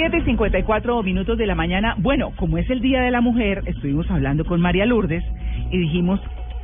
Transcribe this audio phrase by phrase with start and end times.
[0.00, 1.94] 7.54 minutos de la mañana.
[1.98, 5.22] Bueno, como es el Día de la Mujer, estuvimos hablando con María Lourdes
[5.70, 6.18] y dijimos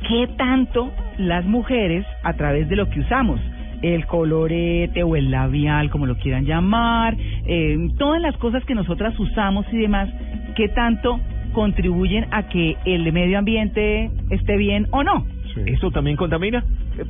[0.09, 3.39] qué tanto las mujeres, a través de lo que usamos,
[3.83, 7.15] el colorete o el labial, como lo quieran llamar,
[7.45, 10.09] eh, todas las cosas que nosotras usamos y demás,
[10.55, 11.19] qué tanto
[11.53, 15.27] contribuyen a que el medio ambiente esté bien o no.
[15.65, 16.63] ¿Eso también contamina?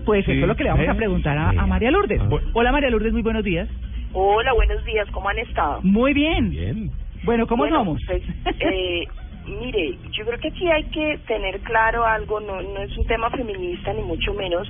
[0.06, 1.58] Pues Sí, eso es lo que le vamos a preguntar a, Sí.
[1.58, 2.20] a María Lourdes.
[2.22, 2.30] Ah.
[2.54, 3.68] Hola María Lourdes, muy buenos días.
[4.14, 5.82] Hola, buenos días, ¿cómo han estado?
[5.84, 6.50] Muy bien.
[6.50, 6.92] Bien.
[7.24, 8.02] Bueno, ¿cómo Bueno, somos?
[8.06, 8.24] Pues,
[8.60, 9.06] eh,
[9.46, 13.30] mire, yo creo que aquí hay que tener claro algo, no, no es un tema
[13.30, 14.70] feminista ni mucho menos,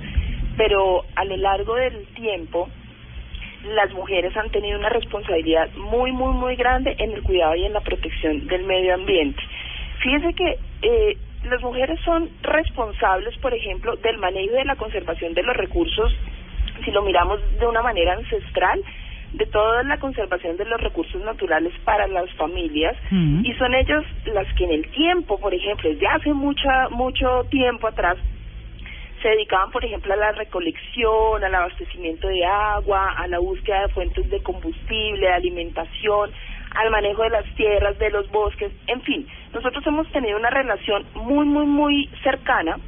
[0.56, 2.68] pero a lo largo del tiempo
[3.74, 7.72] las mujeres han tenido una responsabilidad muy, muy, muy grande en el cuidado y en
[7.72, 9.42] la protección del medio ambiente.
[10.00, 15.34] Fíjese que eh, las mujeres son responsables, por ejemplo, del manejo y de la conservación
[15.34, 16.12] de los recursos,
[16.84, 18.80] si lo miramos de una manera ancestral,
[19.32, 23.44] de toda la conservación de los recursos naturales para las familias Mm.
[23.44, 27.88] y son ellos las que en el tiempo, por ejemplo, desde hace mucha, mucho tiempo
[27.88, 28.16] atrás,
[29.22, 33.88] se dedicaban, por ejemplo, a la recolección, al abastecimiento de agua, a la búsqueda de
[33.88, 36.30] fuentes de combustible, de alimentación,
[36.74, 41.04] al manejo de las tierras, de los bosques, en fin, nosotros hemos tenido una relación
[41.14, 42.78] muy, muy, muy cercana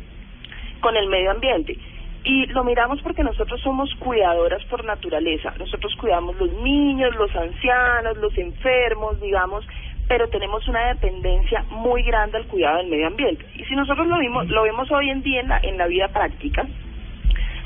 [0.80, 1.76] con el medio ambiente.
[2.22, 5.54] Y lo miramos porque nosotros somos cuidadoras por naturaleza.
[5.58, 9.66] Nosotros cuidamos los niños, los ancianos, los enfermos, digamos,
[10.06, 13.46] pero tenemos una dependencia muy grande al cuidado del medio ambiente.
[13.54, 16.08] Y si nosotros lo vimos, lo vemos hoy en día en la, en la vida
[16.08, 16.66] práctica,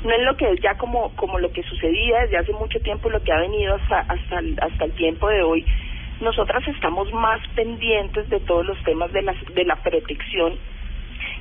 [0.03, 3.09] no es lo que es ya como, como lo que sucedía desde hace mucho tiempo,
[3.09, 5.65] lo que ha venido hasta, hasta, el, hasta el tiempo de hoy,
[6.21, 10.53] nosotras estamos más pendientes de todos los temas de la, de la protección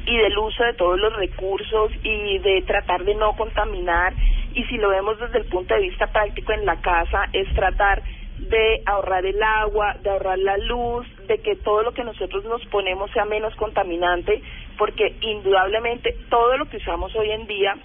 [0.07, 4.13] y del uso de todos los recursos y de tratar de no contaminar
[4.55, 8.03] y si lo vemos desde el punto de vista práctico en la casa es tratar
[8.39, 12.65] de ahorrar el agua, de ahorrar la luz, de que todo lo que nosotros nos
[12.67, 14.43] ponemos sea menos contaminante,
[14.77, 17.77] porque indudablemente todo lo que usamos hoy en día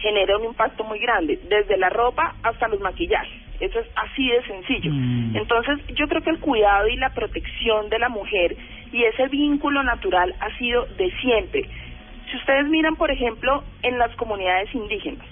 [0.00, 3.49] genera un impacto muy grande, desde la ropa hasta los maquillajes.
[3.60, 4.90] Eso es así de sencillo.
[4.92, 5.36] Mm.
[5.36, 8.56] Entonces, yo creo que el cuidado y la protección de la mujer
[8.92, 11.68] y ese vínculo natural ha sido de siempre.
[12.30, 15.26] Si ustedes miran, por ejemplo, en las comunidades indígenas,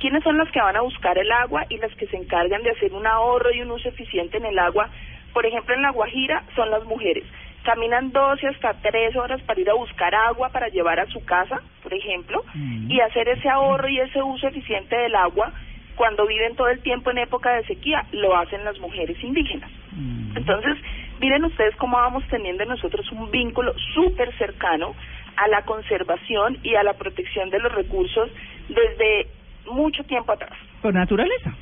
[0.00, 2.70] ¿quiénes son las que van a buscar el agua y las que se encargan de
[2.70, 4.88] hacer un ahorro y un uso eficiente en el agua?
[5.32, 7.24] Por ejemplo, en La Guajira son las mujeres.
[7.62, 11.60] Caminan 12 hasta 3 horas para ir a buscar agua para llevar a su casa,
[11.82, 12.90] por ejemplo, Mm.
[12.90, 15.52] y hacer ese ahorro y ese uso eficiente del agua
[16.00, 19.70] cuando viven todo el tiempo en época de sequía, lo hacen las mujeres indígenas.
[19.92, 20.34] Mm.
[20.34, 20.78] Entonces,
[21.20, 24.94] miren ustedes cómo vamos teniendo nosotros un vínculo súper cercano
[25.36, 28.30] a la conservación y a la protección de los recursos
[28.70, 29.26] desde
[29.70, 30.56] mucho tiempo atrás.
[30.80, 31.54] Por naturaleza.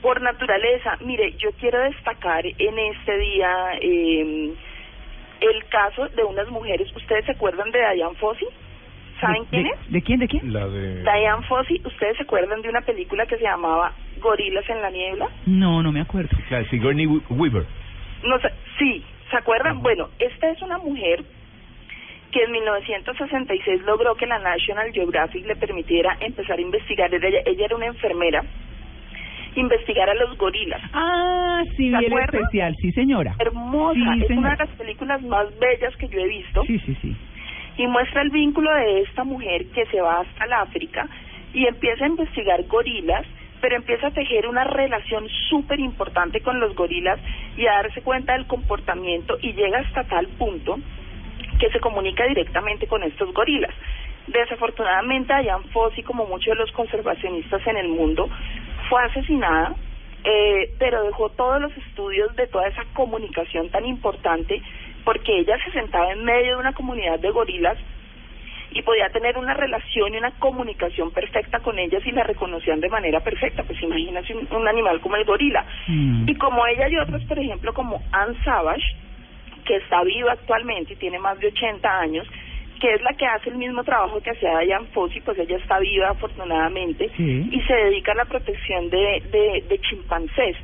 [0.00, 4.54] Por naturaleza, mire, yo quiero destacar en este día eh,
[5.42, 6.88] el caso de unas mujeres.
[6.96, 8.48] ¿Ustedes se acuerdan de Diane Fossey?
[9.20, 9.92] ¿Saben ¿De- quién de- es?
[9.92, 10.18] ¿De quién?
[10.20, 10.52] ¿De quién?
[10.52, 11.02] La de...
[11.02, 15.28] Diane Fossey, ¿ustedes se acuerdan de una película que se llamaba Gorilas en la niebla?
[15.46, 16.30] No, no me acuerdo.
[16.50, 17.64] La de Sigourney Weaver.
[18.24, 19.80] No sé, sí, ¿se acuerdan?
[19.82, 21.24] Bueno, esta es una mujer
[22.30, 27.12] que en 1966 logró que la National Geographic le permitiera empezar a investigar.
[27.14, 28.42] Ella, ella era una enfermera,
[29.56, 30.80] investigar a los gorilas.
[30.92, 32.34] Ah, sí, ¿Se vi el acuerdan?
[32.42, 33.34] especial, sí señora.
[33.38, 34.38] Hermosa, Sí, es señora.
[34.48, 36.62] una de las películas más bellas que yo he visto.
[36.64, 37.16] Sí, sí, sí.
[37.78, 41.08] Y muestra el vínculo de esta mujer que se va hasta el África
[41.54, 43.24] y empieza a investigar gorilas,
[43.60, 47.18] pero empieza a tejer una relación súper importante con los gorilas
[47.56, 50.78] y a darse cuenta del comportamiento y llega hasta tal punto
[51.58, 53.74] que se comunica directamente con estos gorilas.
[54.26, 58.28] Desafortunadamente, Diane Fossey, como muchos de los conservacionistas en el mundo,
[58.88, 59.74] fue asesinada,
[60.24, 64.60] eh, pero dejó todos los estudios de toda esa comunicación tan importante,
[65.08, 67.78] porque ella se sentaba en medio de una comunidad de gorilas
[68.72, 72.90] y podía tener una relación y una comunicación perfecta con ellas y la reconocían de
[72.90, 73.62] manera perfecta.
[73.62, 75.64] Pues imagínense un, un animal como el gorila.
[75.86, 76.28] Mm.
[76.28, 78.84] Y como ella y otros, por ejemplo, como Anne Savage,
[79.64, 82.26] que está viva actualmente y tiene más de 80 años,
[82.78, 85.78] que es la que hace el mismo trabajo que hacía Diane Fossey, pues ella está
[85.78, 87.48] viva afortunadamente, Sí.
[87.50, 90.56] y se dedica a la protección de, de, de chimpancés.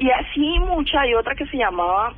[0.00, 2.12] Y así mucha, hay otra que se llamaba,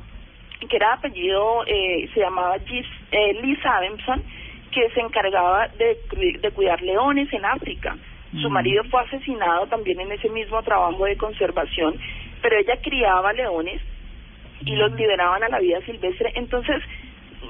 [0.59, 4.23] que era apellido, eh, se llamaba Gis, eh, Liz Adamson,
[4.71, 5.97] que se encargaba de,
[6.39, 7.95] de cuidar leones en África.
[8.41, 11.95] Su marido fue asesinado también en ese mismo trabajo de conservación,
[12.41, 13.81] pero ella criaba leones
[14.65, 16.33] y los liberaban a la vida silvestre.
[16.35, 16.81] Entonces,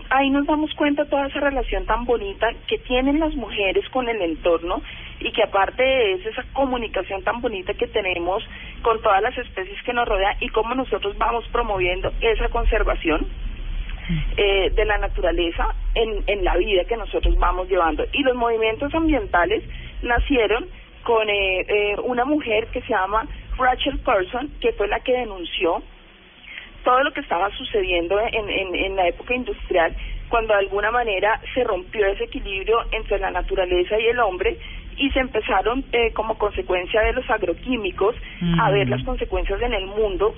[0.09, 4.21] ahí nos damos cuenta toda esa relación tan bonita que tienen las mujeres con el
[4.21, 4.81] entorno
[5.19, 8.43] y que aparte de eso, esa comunicación tan bonita que tenemos
[8.81, 13.27] con todas las especies que nos rodean y cómo nosotros vamos promoviendo esa conservación
[14.37, 18.05] eh, de la naturaleza en, en la vida que nosotros vamos llevando.
[18.13, 19.63] Y los movimientos ambientales
[20.03, 20.67] nacieron
[21.03, 23.27] con eh, eh, una mujer que se llama
[23.57, 25.81] Rachel Carson, que fue la que denunció
[26.85, 29.93] todo lo que estaba sucediendo en, en, en la época industrial,
[30.29, 34.57] cuando de alguna manera se rompió ese equilibrio entre la naturaleza y el hombre
[34.97, 38.15] y se empezaron eh, como consecuencia de los agroquímicos
[38.61, 38.91] a ver Mm.
[38.91, 40.33] las consecuencias en el mundo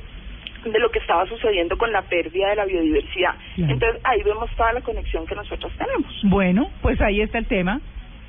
[0.66, 3.36] de lo que estaba sucediendo con la pérdida de la biodiversidad.
[3.56, 3.74] Claro.
[3.74, 6.12] Entonces ahí vemos toda la conexión que nosotros tenemos.
[6.24, 7.80] Bueno, pues ahí está el tema.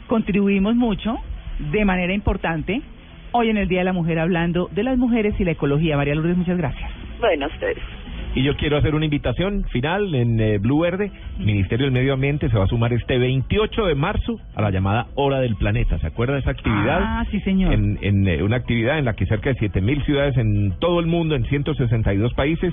[0.06, 1.16] Contribuimos mucho,
[1.58, 2.82] de manera importante,
[3.32, 5.96] hoy en el Día de la Mujer hablando de las mujeres y la ecología.
[5.96, 6.90] María Lourdes, muchas gracias.
[7.20, 7.78] Bueno, ustedes.
[8.34, 11.10] Y yo quiero hacer una invitación final en eh, Blue Verde.
[11.38, 14.70] El Ministerio del Medio Ambiente se va a sumar este 28 de marzo a la
[14.70, 15.98] llamada Hora del Planeta.
[15.98, 17.00] ¿Se acuerda de esa actividad?
[17.02, 17.72] Ah, sí, señor.
[17.72, 21.06] En, en eh, una actividad en la que cerca de 7.000 ciudades en todo el
[21.06, 22.72] mundo, en 162 países,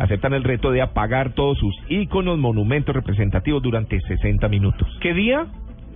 [0.00, 4.88] aceptan el reto de apagar todos sus íconos, monumentos representativos durante 60 minutos.
[5.00, 5.46] ¿Qué día?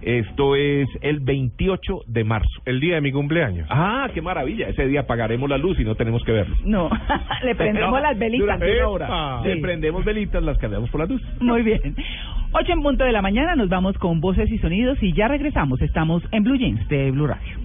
[0.05, 2.61] Esto es el 28 de marzo.
[2.67, 3.67] El día de mi cumpleaños.
[3.71, 4.69] Ah, qué maravilla.
[4.69, 6.55] Ese día apagaremos la luz y no tenemos que verlo.
[6.65, 6.91] No,
[7.43, 8.45] le prendemos las velitas.
[8.45, 9.41] Durante una hora.
[9.43, 9.49] Sí.
[9.49, 11.23] Le prendemos velitas, las cambiamos por la luz.
[11.41, 11.97] Muy bien.
[12.53, 15.81] Ocho en punto de la mañana, nos vamos con voces y sonidos y ya regresamos.
[15.81, 17.65] Estamos en Blue Jeans de Blue Radio.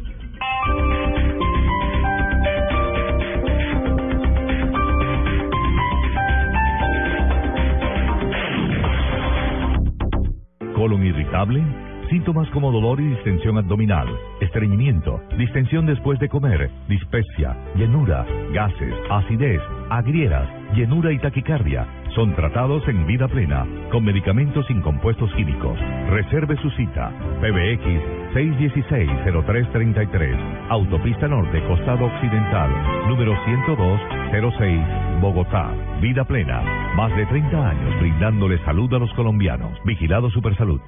[10.79, 11.61] colon irritable,
[12.09, 14.07] síntomas como dolor y distensión abdominal,
[14.41, 21.85] estreñimiento, distensión después de comer, dispepsia, llenura, gases, acidez, agrieras, llenura y taquicardia.
[22.15, 25.77] Son tratados en vida plena con medicamentos sin compuestos químicos.
[26.09, 27.11] Reserve su cita.
[27.39, 27.85] PBX
[28.33, 30.69] 616-0333.
[30.69, 32.71] Autopista Norte, Costado Occidental.
[33.07, 34.81] Número 10206,
[35.21, 35.71] Bogotá.
[36.01, 36.63] Vida plena.
[36.95, 39.77] Más de 30 años brindándole salud a los colombianos.
[39.85, 40.81] Vigilado Supersalud.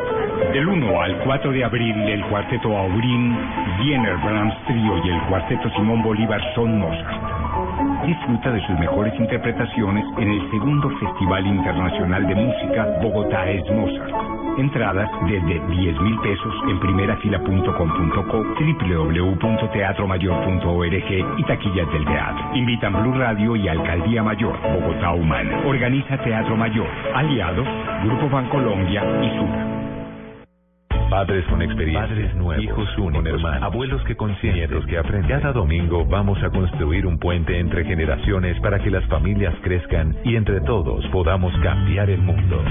[0.53, 3.37] Del 1 al 4 de abril, el cuarteto Aurín,
[3.79, 8.05] Wiener Brahms Trio y el cuarteto Simón Bolívar son Mozart.
[8.05, 14.13] Disfruta de sus mejores interpretaciones en el segundo Festival Internacional de Música Bogotá es Mozart.
[14.57, 22.49] Entradas desde 10 mil pesos en primerafila.com.co, www.teatromayor.org y taquillas del teatro.
[22.55, 25.61] Invitan Blue Radio y Alcaldía Mayor, Bogotá Humana.
[25.65, 26.89] Organiza Teatro Mayor.
[27.15, 27.69] Aliados,
[28.03, 29.70] Grupo Bancolombia y Sura.
[31.11, 35.29] Padres con experiencia, padres nuevos, hijos únicos, hermanos, abuelos que consienten, nietos que aprenden.
[35.29, 40.37] Cada domingo vamos a construir un puente entre generaciones para que las familias crezcan y
[40.37, 42.63] entre todos podamos cambiar el mundo.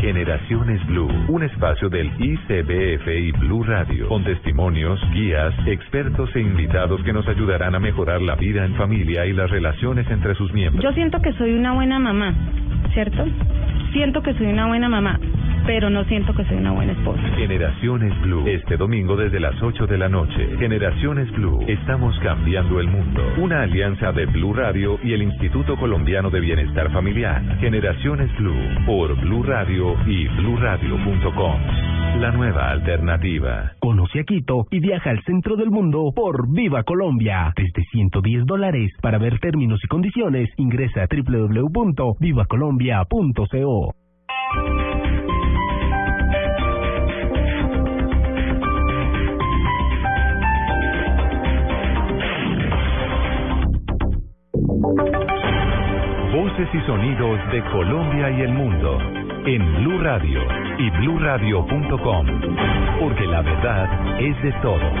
[0.00, 7.00] Generaciones Blue, un espacio del ICBF y Blue Radio, con testimonios, guías, expertos e invitados
[7.04, 10.82] que nos ayudarán a mejorar la vida en familia y las relaciones entre sus miembros.
[10.82, 12.34] Yo siento que soy una buena mamá,
[12.92, 13.24] ¿cierto?
[13.92, 15.20] Siento que soy una buena mamá,
[15.66, 17.22] pero no siento que soy una buena esposa.
[17.36, 20.56] Generaciones Blue, este domingo desde las 8 de la noche.
[20.58, 23.22] Generaciones Blue, estamos cambiando el mundo.
[23.38, 27.42] Una alianza de Blue Radio y el Instituto Colombiano de Bienestar Familiar.
[27.60, 28.54] Generaciones Blue,
[28.86, 31.60] por Blue Radio y bluradio.com.
[32.18, 33.72] La nueva alternativa.
[33.78, 37.52] Conoce a Quito y viaja al centro del mundo por Viva Colombia.
[37.56, 38.92] Desde 110 dólares.
[39.00, 43.94] Para ver términos y condiciones, ingresa a www.vivacolombia.co.
[56.72, 58.98] y sonidos de Colombia y el mundo
[59.44, 60.40] en Blue Radio
[60.78, 62.26] y bluradio.com,
[63.00, 64.92] porque la verdad es de todos.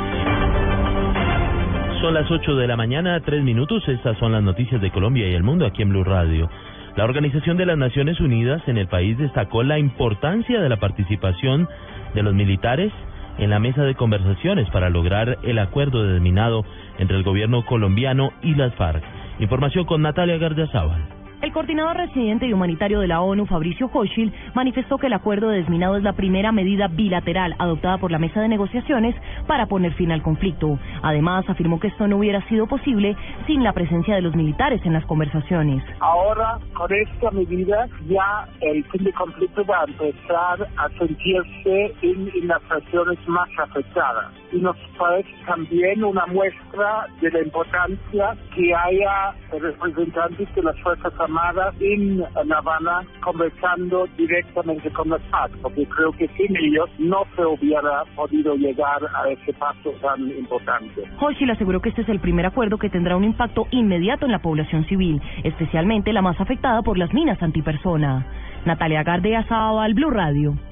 [2.00, 3.86] Son las 8 de la mañana, tres minutos.
[3.86, 6.50] Estas son las noticias de Colombia y el mundo aquí en Blue Radio.
[6.96, 11.68] La Organización de las Naciones Unidas en el país destacó la importancia de la participación
[12.14, 12.92] de los militares
[13.38, 16.64] en la mesa de conversaciones para lograr el acuerdo determinado
[16.98, 19.04] entre el gobierno colombiano y las FARC.
[19.38, 21.19] Información con Natalia Gardiazabal.
[21.42, 25.58] El coordinador residente y humanitario de la ONU, Fabricio Hochschild, manifestó que el acuerdo de
[25.58, 29.16] desminado es la primera medida bilateral adoptada por la mesa de negociaciones
[29.46, 30.78] para poner fin al conflicto.
[31.02, 33.16] Además, afirmó que esto no hubiera sido posible
[33.46, 35.82] sin la presencia de los militares en las conversaciones.
[36.00, 42.48] Ahora, con esta medida, ya el fin de conflicto va a empezar a sentirse en,
[42.48, 44.39] las regiones más afectadas.
[44.52, 51.12] Y nos parece también una muestra de la importancia que haya representantes de las Fuerzas
[51.18, 57.24] Armadas en La Habana conversando directamente con los FARC, porque creo que sin ellos no
[57.36, 61.02] se hubiera podido llegar a ese paso tan importante.
[61.46, 64.40] le aseguró que este es el primer acuerdo que tendrá un impacto inmediato en la
[64.40, 68.26] población civil, especialmente la más afectada por las minas antipersona.
[68.64, 70.69] Natalia Gardea al Blue Radio.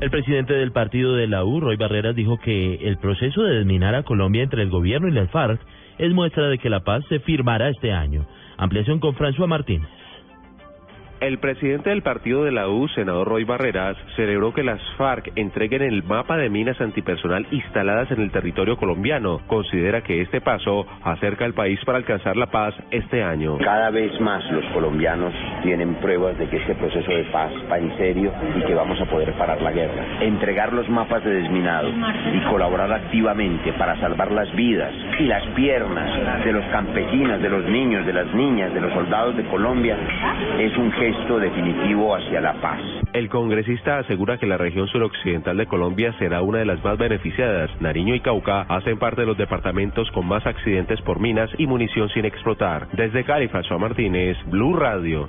[0.00, 3.94] El presidente del partido de la U, Roy Barreras, dijo que el proceso de desminar
[3.94, 5.60] a Colombia entre el gobierno y las FARC
[5.98, 8.24] es muestra de que la paz se firmará este año.
[8.56, 9.86] Ampliación con François Martínez.
[11.20, 15.82] El presidente del partido de la U, senador Roy Barreras, celebró que las FARC entreguen
[15.82, 19.42] el mapa de minas antipersonal instaladas en el territorio colombiano.
[19.46, 23.58] Considera que este paso acerca al país para alcanzar la paz este año.
[23.58, 27.94] Cada vez más los colombianos tienen pruebas de que este proceso de paz va en
[27.98, 30.22] serio y que vamos a poder parar la guerra.
[30.22, 31.90] Entregar los mapas de desminado
[32.32, 37.66] y colaborar activamente para salvar las vidas y las piernas de los campesinos, de los
[37.66, 39.98] niños, de las niñas, de los soldados de Colombia
[40.58, 41.09] es un gesto
[41.40, 42.80] definitivo hacia la paz.
[43.12, 47.70] El congresista asegura que la región suroccidental de Colombia será una de las más beneficiadas.
[47.80, 52.08] Nariño y Cauca hacen parte de los departamentos con más accidentes por minas y munición
[52.10, 52.88] sin explotar.
[52.92, 55.28] Desde Cali, François Martínez, Blue Radio.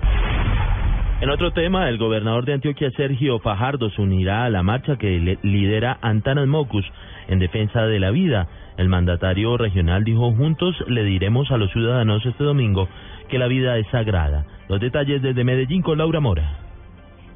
[1.22, 5.38] En otro tema, el gobernador de Antioquia, Sergio Fajardo, se unirá a la marcha que
[5.44, 6.86] lidera Antanas Mocus
[7.28, 8.48] en defensa de la vida.
[8.78, 12.88] El mandatario regional dijo, juntos le diremos a los ciudadanos este domingo
[13.30, 14.46] que la vida es sagrada.
[14.68, 16.71] Los detalles desde Medellín con Laura Mora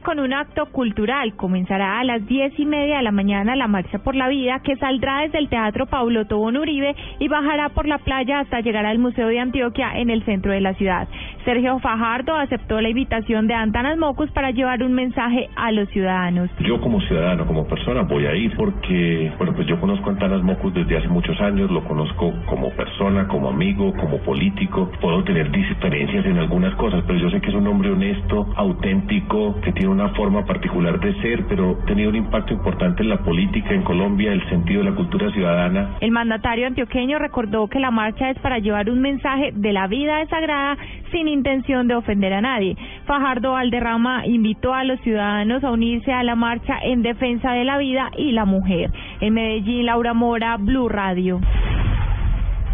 [0.05, 1.35] con un acto cultural.
[1.35, 4.75] Comenzará a las diez y media de la mañana la Marcha por la Vida, que
[4.75, 8.99] saldrá desde el Teatro Paulo Tobón Uribe y bajará por la playa hasta llegar al
[8.99, 11.07] Museo de Antioquia en el centro de la ciudad.
[11.43, 16.51] Sergio Fajardo aceptó la invitación de Antanas Mocus para llevar un mensaje a los ciudadanos.
[16.59, 20.43] Yo como ciudadano, como persona, voy a ir porque, bueno, pues yo conozco a Antanas
[20.43, 24.91] Mocus desde hace muchos años, lo conozco como persona, como amigo, como político.
[25.01, 29.59] Puedo tener diferencias en algunas cosas, pero yo sé que es un hombre honesto, auténtico,
[29.61, 33.73] que tiene una forma particular de ser, pero tenido un impacto importante en la política
[33.73, 35.95] en Colombia, el sentido de la cultura ciudadana.
[36.01, 40.21] El mandatario antioqueño recordó que la marcha es para llevar un mensaje de la vida
[40.21, 40.77] es sagrada
[41.11, 42.75] sin intención de ofender a nadie.
[43.05, 47.77] Fajardo Valderrama invitó a los ciudadanos a unirse a la marcha en defensa de la
[47.77, 48.91] vida y la mujer.
[49.21, 51.39] En Medellín, Laura Mora, Blue Radio.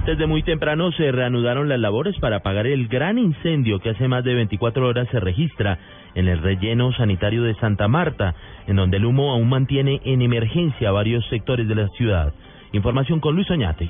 [0.06, 4.24] Desde muy temprano se reanudaron las labores para apagar el gran incendio que hace más
[4.24, 5.78] de 24 horas se registra
[6.16, 8.36] en el relleno sanitario de Santa Marta,
[8.68, 12.34] en donde el humo aún mantiene en emergencia varios sectores de la ciudad.
[12.74, 13.90] Información con Luis Oñate.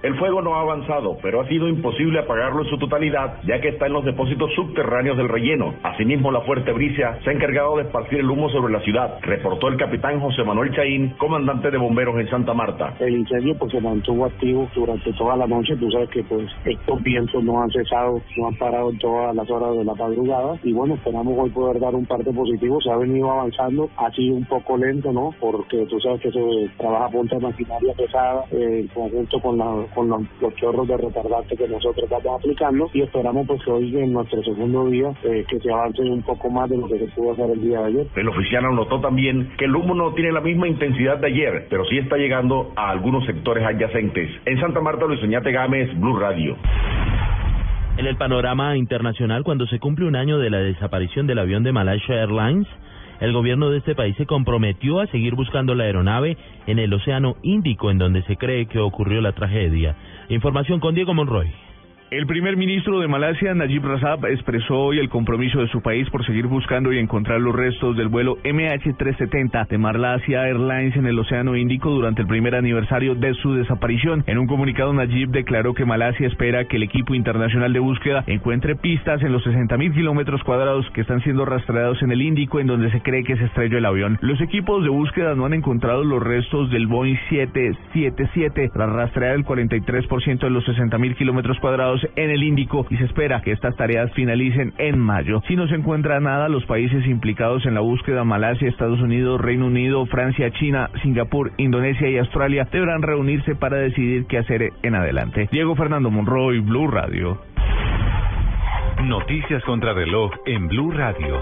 [0.00, 3.70] El fuego no ha avanzado, pero ha sido imposible apagarlo en su totalidad, ya que
[3.70, 5.74] está en los depósitos subterráneos del relleno.
[5.82, 9.66] Asimismo, la fuerte brisa se ha encargado de esparcir el humo sobre la ciudad, reportó
[9.66, 12.94] el capitán José Manuel Chaín, comandante de bomberos en Santa Marta.
[13.00, 15.74] El incendio pues se mantuvo activo durante toda la noche.
[15.76, 19.50] Tú sabes que pues estos vientos no han cesado, no han parado en todas las
[19.50, 20.60] horas de la madrugada.
[20.62, 22.80] Y bueno, esperamos hoy poder dar un parte positivo.
[22.80, 25.34] Se ha venido avanzando, ha sido un poco lento, ¿no?
[25.40, 29.87] Porque tú sabes que se trabaja punta de maquinaria pesada eh, en conjunto con la
[29.94, 30.22] con los,
[30.56, 34.86] chorros de retardante que nosotros estamos aplicando y esperamos pues que hoy en nuestro segundo
[34.86, 37.60] día eh, que se avance un poco más de lo que se pudo hacer el
[37.60, 38.06] día de ayer.
[38.16, 41.84] El oficial anotó también que el humo no tiene la misma intensidad de ayer, pero
[41.86, 44.30] sí está llegando a algunos sectores adyacentes.
[44.44, 46.56] En Santa Marta, Luis Oñate Gámez, Blue Radio.
[47.96, 51.72] En el panorama internacional, cuando se cumple un año de la desaparición del avión de
[51.72, 52.68] Malaysia Airlines,
[53.20, 57.36] el gobierno de este país se comprometió a seguir buscando la aeronave en el Océano
[57.42, 59.96] Índico, en donde se cree que ocurrió la tragedia.
[60.28, 61.52] Información con Diego Monroy.
[62.10, 66.24] El primer ministro de Malasia, Najib Razak, expresó hoy el compromiso de su país por
[66.24, 71.54] seguir buscando y encontrar los restos del vuelo MH370 de Malaysia Airlines en el Océano
[71.54, 74.24] Índico durante el primer aniversario de su desaparición.
[74.26, 78.74] En un comunicado, Najib declaró que Malasia espera que el equipo internacional de búsqueda encuentre
[78.74, 82.90] pistas en los 60.000 kilómetros cuadrados que están siendo rastreados en el Índico, en donde
[82.90, 84.16] se cree que se estrelló el avión.
[84.22, 89.44] Los equipos de búsqueda no han encontrado los restos del Boeing 777 tras rastrear el
[89.44, 94.12] 43% de los 60.000 kilómetros cuadrados en el Índico y se espera que estas tareas
[94.12, 95.42] finalicen en mayo.
[95.48, 99.66] Si no se encuentra nada, los países implicados en la búsqueda, Malasia, Estados Unidos, Reino
[99.66, 105.48] Unido, Francia, China, Singapur, Indonesia y Australia, deberán reunirse para decidir qué hacer en adelante.
[105.50, 107.40] Diego Fernando Monroy, Blue Radio.
[109.02, 111.40] Noticias contra reloj en Blue Radio.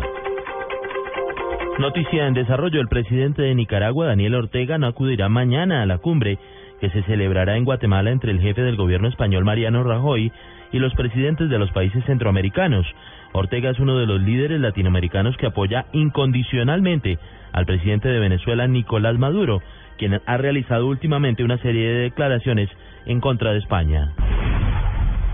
[1.79, 2.81] Noticia en desarrollo.
[2.81, 6.39] El presidente de Nicaragua, Daniel Ortega, no acudirá mañana a la cumbre
[6.81, 10.33] que se celebrará en Guatemala entre el jefe del gobierno español, Mariano Rajoy,
[10.73, 12.87] y los presidentes de los países centroamericanos.
[13.33, 17.19] Ortega es uno de los líderes latinoamericanos que apoya incondicionalmente
[17.53, 19.63] al presidente de Venezuela, Nicolás Maduro,
[19.97, 22.69] quien ha realizado últimamente una serie de declaraciones
[23.07, 24.13] en contra de España.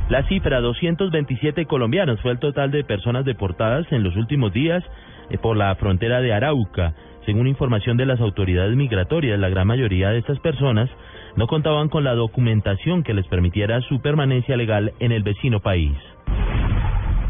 [0.09, 4.85] La cifra 227 colombianos fue el total de personas deportadas en los últimos días
[5.31, 6.93] eh, por la frontera de Arauca.
[7.25, 10.91] Según información de las autoridades migratorias, la gran mayoría de estas personas
[11.37, 15.97] no contaban con la documentación que les permitiera su permanencia legal en el vecino país.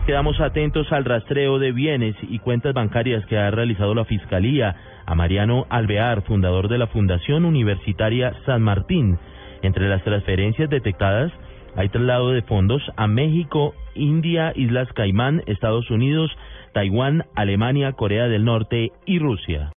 [0.06, 4.74] Quedamos atentos al rastreo de bienes y cuentas bancarias que ha realizado la Fiscalía
[5.06, 9.18] a Mariano Alvear, fundador de la Fundación Universitaria San Martín.
[9.62, 11.30] Entre las transferencias detectadas
[11.76, 16.36] hay traslado de fondos a México, India, Islas Caimán, Estados Unidos,
[16.72, 19.70] Taiwán, Alemania, Corea del Norte y Rusia.